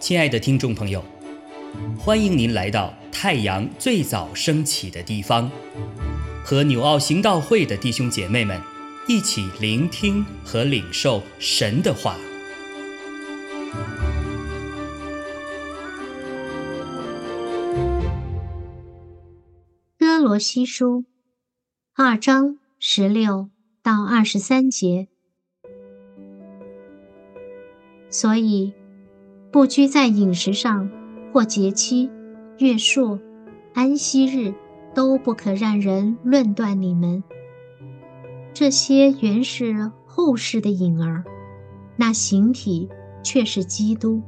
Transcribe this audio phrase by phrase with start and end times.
[0.00, 1.04] 亲爱的听众朋友，
[1.96, 5.48] 欢迎您来到太阳最早升起的地方，
[6.44, 8.60] 和纽奥行道会的弟兄姐妹们
[9.06, 12.16] 一起聆听和领受神的话。
[19.96, 21.04] 哥罗西书
[21.94, 23.50] 二章十六
[23.82, 25.06] 到二十三节，
[28.10, 28.72] 所以。
[29.52, 30.88] 不拘在饮食上，
[31.32, 32.08] 或节期、
[32.58, 33.18] 月数、
[33.74, 34.54] 安息日，
[34.94, 37.24] 都不可让人论断你们。
[38.54, 41.24] 这些原是后世的影儿，
[41.96, 42.88] 那形体
[43.24, 44.22] 却是基督。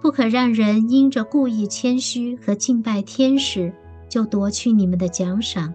[0.00, 3.70] 不可让人因着故意谦虚和敬拜天使，
[4.08, 5.74] 就夺去你们的奖赏。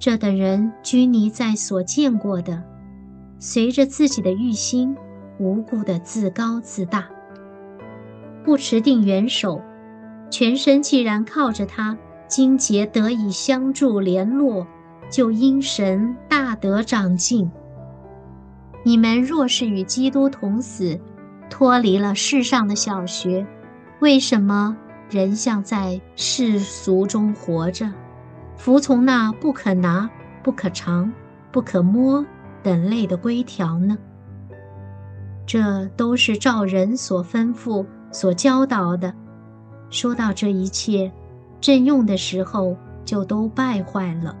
[0.00, 2.60] 这等人拘泥在所见过的，
[3.38, 4.96] 随着自己的欲心。
[5.44, 7.06] 无故的自高自大，
[8.42, 9.60] 不持定元首，
[10.30, 14.66] 全身既然靠着他，筋节得以相助联络，
[15.10, 17.50] 就因神大得长进。
[18.84, 20.98] 你们若是与基督同死，
[21.50, 23.46] 脱离了世上的小学，
[24.00, 24.74] 为什么
[25.10, 27.92] 仍像在世俗中活着，
[28.56, 30.08] 服从那不可拿、
[30.42, 31.12] 不可尝、
[31.52, 32.24] 不可摸
[32.62, 33.98] 等类的规条呢？
[35.54, 39.14] 这都是照人所吩咐、所教导的。
[39.88, 41.12] 说到这一切，
[41.60, 44.36] 正用的时候就都败坏了。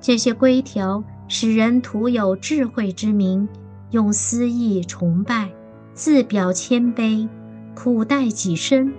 [0.00, 3.48] 这些规条使人徒有智慧之名，
[3.92, 5.52] 用私意崇拜，
[5.94, 7.28] 自表谦卑，
[7.76, 8.92] 苦待己身。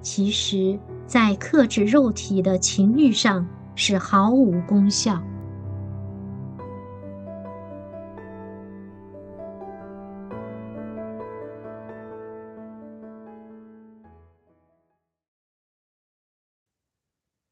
[0.00, 5.20] 其实，在克制肉体的情欲上是毫无功效。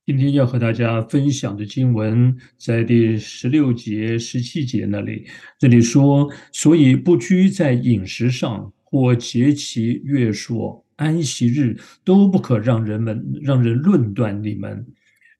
[0.08, 5.26] 今天要和大家分享的经文在第十六节、十七节那里。
[5.58, 14.86] 这里说：“所以不拘在饮食上，或节期、月数、安息日，都不可让人们让人论断你们。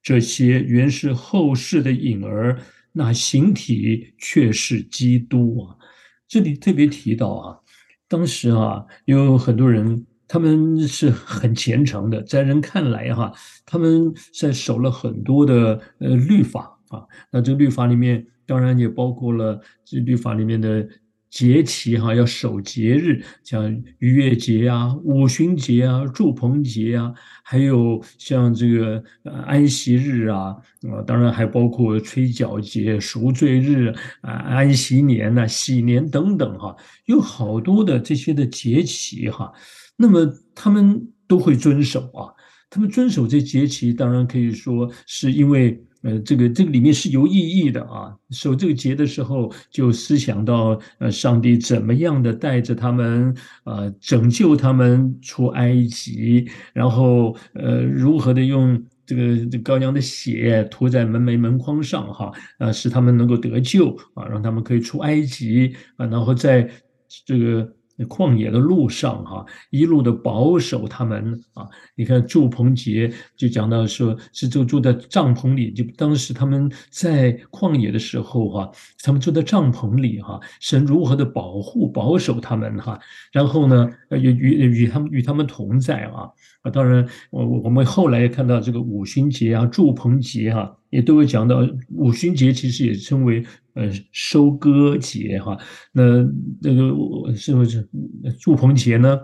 [0.03, 2.61] 这些原是后世的影儿，
[2.93, 5.77] 那形体却是基督啊！”
[6.29, 7.57] 这里特别提到啊，
[8.07, 10.05] 当时啊，有很多人。
[10.29, 13.33] 他们是很虔诚的，在人看来哈，
[13.65, 17.03] 他们在守了很多的呃律法啊。
[17.33, 20.87] 那这个律法里面当然也包括了这律法里面的
[21.31, 27.13] 节期哈，要守节日，像逾越节啊、五旬节啊、祝棚节啊，
[27.43, 29.03] 还有像这个
[29.45, 30.57] 安息日啊，
[30.91, 36.75] 啊，当然还包括吹角节、赎罪日啊、安息年呐、喜年等等哈，
[37.05, 39.53] 有好多的这些的节期哈。
[39.97, 42.33] 那么他们都会遵守啊，
[42.71, 48.17] 他们遵守这节期，当然可以说是因为，呃，这个这个里面是有意义的啊。
[48.31, 66.71] 守这个节的时候，就思想到，呃，上帝怎么样的带着他们，呃，拯救他们出埃及，然后，呃，如何的用这个这羔羊的血涂在门楣门框上，哈，啊，使他们能够得救啊，让他们可以出埃及啊，然后在
[67.27, 67.71] 这个。
[68.07, 71.67] 旷野的路上，哈，一路的保守他们啊。
[71.95, 75.73] 你看，祝棚节就讲到说，是就住在帐篷里。
[75.73, 78.71] 就当时他们在旷野的时候，哈，
[79.03, 82.99] 他们住在帐篷里，哈，神如何的保护、保守他们，哈。
[83.33, 86.29] 然后呢，与与与他们与他们同在啊。
[86.63, 91.65] 啊，当然，我我我们后来也看到这个五旬节啊、祝棚节哈，也都会讲到
[91.95, 93.45] 五旬节，其实也称为
[93.79, 95.57] 呃收割节哈。
[95.93, 96.03] 那
[96.61, 97.89] 那个是不是
[98.41, 99.19] 祝棚节呢？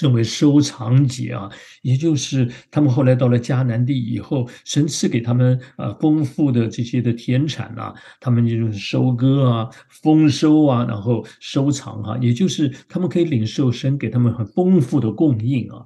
[0.00, 1.50] 称为收藏节啊，
[1.82, 15.84] 也就是他们后来到了迦南地以后，神赐给他们啊丰富的这些的田产啊，他们就是收割啊、丰收啊，然后收藏哈，也就是他们可以领受神给他们很丰富的供应啊。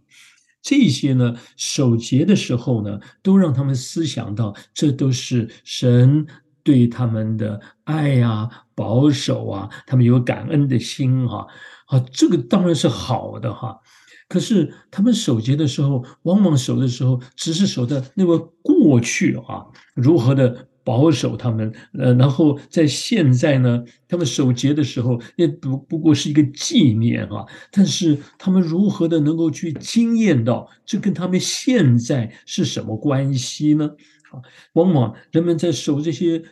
[0.61, 6.27] 这些呢，守节的时候呢，都让他们思想到，这都是神
[6.63, 11.47] 对他们的爱呀、保守啊，他们有感恩的心哈。
[11.87, 13.79] 啊，这个当然是好的哈。
[14.29, 20.69] 可是他们守节的时候，往往守的时候，只是守的那个过去啊，如何的。
[20.85, 27.47] 保守他们，呃，然后在现在呢，他们守节的时候也不不过是一个纪念啊。
[27.71, 33.89] 但是他们如何的能够去惊艳到，这跟他们现在是什么关系呢？
[34.33, 34.41] 啊，
[34.73, 36.43] 往往人们在守这些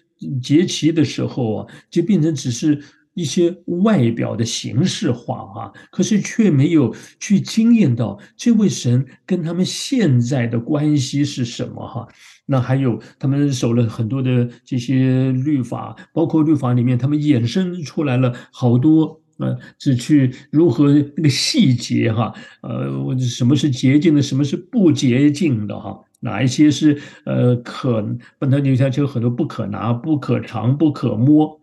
[0.42, 2.82] 节期的时候啊，就变成只是
[3.14, 12.06] 一些外表的形式化啊，可是却没有去经验到这位神跟他们现在的关系是什么哈。
[12.46, 25.98] 那还有他们守了很多的这些律法，包括律法里面，他们衍生出来了好多呃，只去如何那个细节哈，呃，什么是洁净的，什么是不洁净的哈。
[26.22, 28.06] 哪一些是呃可
[28.38, 31.58] 本来留下就很多不可拿、不可尝、不可摸，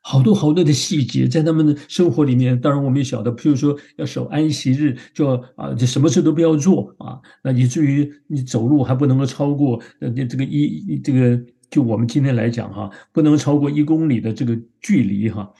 [0.00, 2.58] 好多好多的细节在他们的生活里面。
[2.58, 11.38] 当然我们也晓得，譬如说要守安息日，就啊，就什么事都不要做啊，那以至于你走路还不能够超过呃这个一这个
[11.68, 15.52] 就我们今天来讲哈，不能超过一公里的这个距离哈。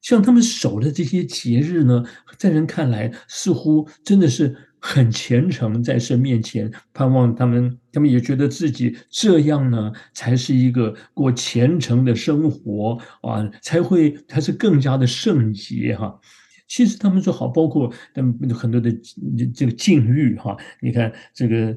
[0.00, 2.04] 像他们守的这些节日呢，
[2.36, 4.56] 在人看来似乎真的是。
[4.80, 16.18] 很虔诚，在神面前盼望他们，他们也觉得自己这样呢，才是一个过虔诚的生活啊，才会才是更加的圣洁哈。
[16.68, 18.92] 其实他们说好，包括他们很多的
[19.54, 21.76] 这个禁欲哈，你看这个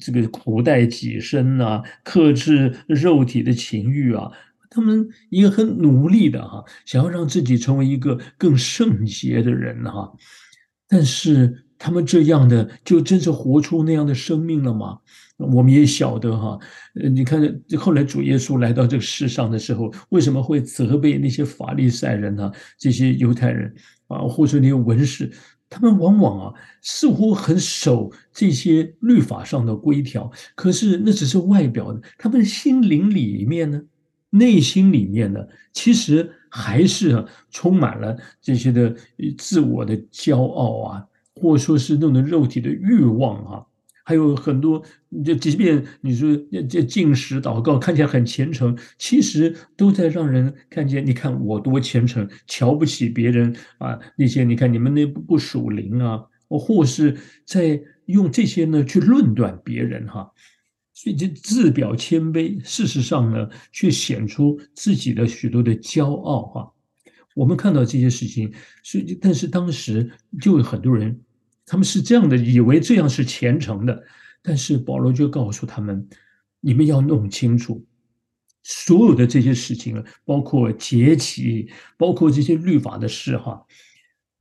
[0.00, 4.30] 这个苦待己身呐，克制肉体的情欲啊，
[4.68, 10.12] 他们也很努力的哈，想要让自己成为一个更圣洁的人哈，
[10.88, 11.66] 但是。
[11.82, 14.96] 他们这样的就真是活出那样的生命了吗？
[15.36, 16.56] 我们也晓得哈，
[16.94, 17.42] 呃，你看
[17.76, 22.52] 后来主耶稣来到这个世上的时候，为什么会责备那些法利赛人呢？
[22.78, 23.74] 这些犹太人
[24.06, 25.28] 啊，或者那些文士，
[25.68, 33.82] 他们往往啊似乎很守这些律法上的规条，可是那只是外表的，他们心灵里面呢，
[34.30, 35.40] 内心里面呢，
[35.72, 38.94] 其实还是充满了这些的
[39.36, 41.04] 自我的骄傲啊。
[41.34, 43.66] 或说是那种肉体的欲望啊，
[44.04, 44.82] 还有很多，
[45.24, 46.36] 就即便你说
[46.68, 60.30] 这进食祷告看起来很虔诚，其实都在让人看见，你看我多虔诚，瞧不起别人啊，那些你看你们那不不属灵啊，或是在用这些呢去论断别人哈，
[60.92, 66.72] 所以这自表谦卑，事实上呢却显出自己的许多的骄傲哈。
[67.34, 68.52] 我们看到这些事情，
[68.82, 71.18] 所以但是当时就有很多人，
[71.64, 74.02] 他们是这样的，以为这样是虔诚的。
[74.42, 76.08] 但是保罗就告诉他们：
[76.60, 77.86] 你们要弄清楚，
[78.64, 83.64] 所有的这些事情，包括节期，包括这些律法的事，哈，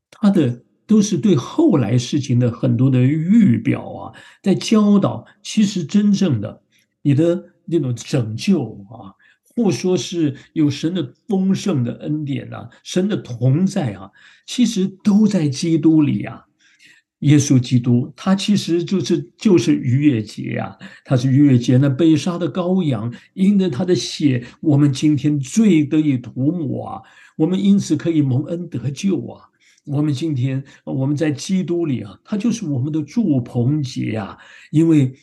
[0.10, 5.26] 他的都是对后来事情的很多的预表啊，在教导。
[5.44, 6.64] 其实真正的
[7.04, 9.14] 你的那种拯救啊。
[9.56, 14.10] 或说是有神的丰盛的恩典呐，神的同在啊，
[14.46, 16.46] 其实都在基督里啊。
[17.20, 20.76] 耶稣基督他其实就是就是逾越节啊，
[21.06, 27.02] 他是逾越节那被杀的羔羊，因着他的血，我们今天罪得以涂抹啊，
[27.38, 29.44] 我们因此可以蒙恩得救啊。
[29.86, 34.38] 我们今天我们在基督里啊，他就是我们的祝棚节啊，
[34.72, 35.14] 因为。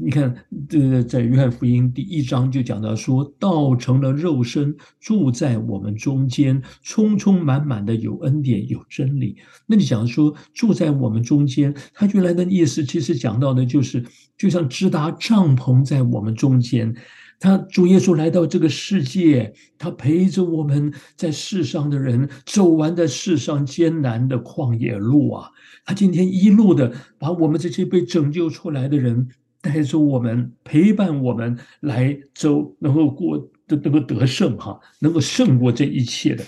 [0.00, 0.32] 你看，
[0.68, 9.36] 这在约翰福音第一章就讲到说，道成了肉身，住在我们中间，充充满满的有恩典有真理。
[9.66, 14.04] 那你讲说住在我们中间，他原来的意思其实讲到的就是，
[14.36, 16.94] 就像直达帐篷在我们中间，
[17.40, 25.50] 他主耶稣来到这个世界，他陪着我们在世上的人走完在世上艰难的旷野路啊，
[25.84, 29.28] 他今天一路的把我们这些被拯救出来的人。
[29.60, 33.36] 带着我们，陪伴我们来走，能够过
[33.66, 36.44] 的能够得胜哈，能够胜过这一切的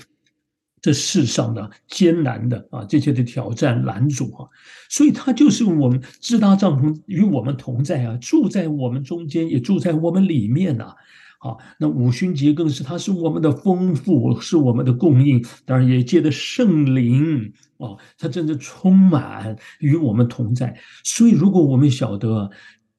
[0.81, 4.49] 这世上的艰难的啊，这些的挑战拦阻哈，
[4.89, 10.95] 所以他就是我们自搭帐篷与我们同在啊，住在我们中间，也住在我们里面呐。
[11.41, 20.79] 好，那五旬节更是，它是我们的丰富，是我们的供应，当然也借着圣灵啊，它真的充满与我们同在。
[21.03, 22.51] 所以，如果我们晓得。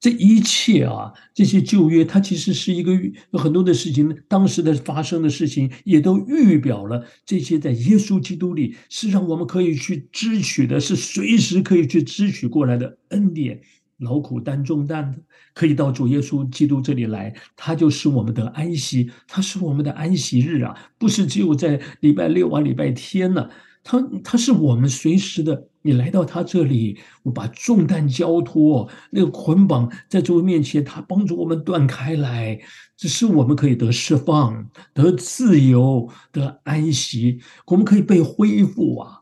[0.02, 2.92] 这一切啊，这些旧约，它其实是一个
[3.30, 13.60] 有很多的事情，当时的发生的事情，也都预表了这些在耶稣基督里是让我们可以去支取的，是随时可以去支取过来的恩典。
[13.98, 15.18] 劳苦担重担的，
[15.54, 23.48] 可以到主耶稣基督这里来，他就是我们的安息，他是我们的安息日啊，不是只有在礼拜六啊、礼拜天呢。
[23.84, 32.60] 他他是我们随时的，你来到他这里，我把重担交托，那个捆绑在主面前，他帮助我们断开来，
[32.96, 39.18] 只是我们可以得释放、得自由、得安息，我们可以被恢复啊。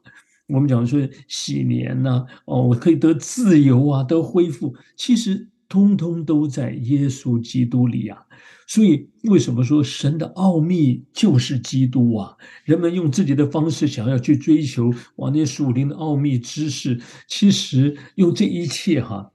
[0.47, 4.75] 我们讲说喜年呢，哦，我可以得自由啊，得恢复。
[4.97, 8.19] 其实通通都在耶稣基督里啊。
[8.67, 12.37] 所以，为什么说神的奥秘就是基督啊？
[12.65, 19.33] 人们用自己的方式想要去追求往那属灵的奥秘知识，其实用这一切哈，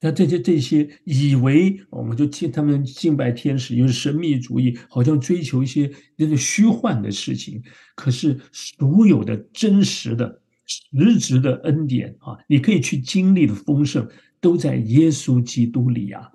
[0.00, 7.60] 那这些这些以为我们就敬他们敬拜天使，用神秘主义，好像追求一些那个虚幻的事情。
[7.96, 14.08] 可是，所有的真实的、实质的恩典啊，你可以去经历的丰盛，
[14.40, 16.32] 都在耶稣基督里啊。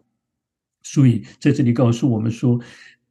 [0.84, 2.60] 所以在这里告诉我们说，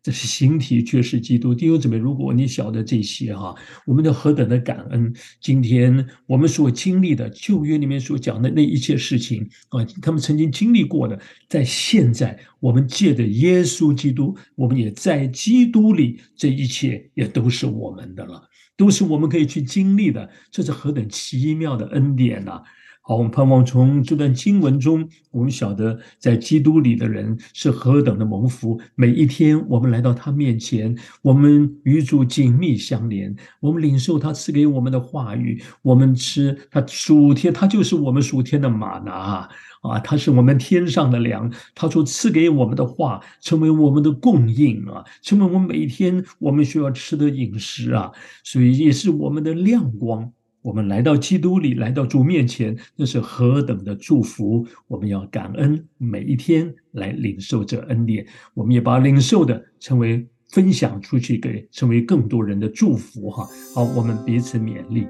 [0.03, 1.97] 这是形体却是基督弟兄姊妹。
[1.97, 3.55] 如果你晓得这些哈，
[3.87, 5.13] 我们的何等的感恩！
[5.41, 18.43] 今天我们所经历的旧约里面所讲的那一切事情啊，他们曾经经历过的，在现在我们借着耶稣基督，我们也在基督里，这一切也都是我们的了，
[18.77, 20.31] 都是我们可以去经历的。
[20.51, 22.63] 这是何等奇妙的恩典呐！
[23.11, 28.81] 好，我们盼望从这段经文中，我们晓得在基督里的人是何等的蒙福。
[28.95, 39.49] 每一天，我们来到他面前，我们与主紧密相连，我们领受他赐给我们的话语，我们吃他属天，他就是我们属天的马拿
[39.83, 48.13] 啊，他是我们天上的粮，他所赐给我们的话，成为我们的供应啊，成为我们每天我们需要吃的饮食啊，
[48.45, 50.33] 所以也是我们的亮光。
[50.63, 54.67] 我们来到基督里，来到主面前，那是何等的祝福！
[54.89, 63.31] 我们要感恩每一天来领受这恩典，我们也把领受的成为分享出去，给成为更多人的祝福。
[63.31, 65.07] 哈，好，我们彼此勉励。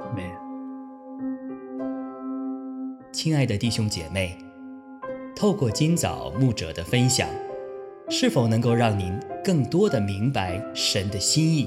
[0.00, 0.16] 阿
[3.10, 4.36] 亲爱的弟兄姐妹，
[5.34, 7.26] 透过今早牧者的分享，
[8.10, 11.66] 是否能够让您更多的明白神的心意？